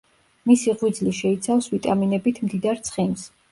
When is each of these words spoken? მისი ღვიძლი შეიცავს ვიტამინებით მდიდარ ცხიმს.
მისი 0.51 0.73
ღვიძლი 0.79 1.13
შეიცავს 1.19 1.69
ვიტამინებით 1.75 2.43
მდიდარ 2.49 2.85
ცხიმს. 2.91 3.31